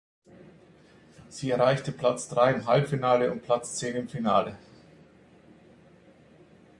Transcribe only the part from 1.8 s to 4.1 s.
Platz drei im Halbfinale und Platz zehn im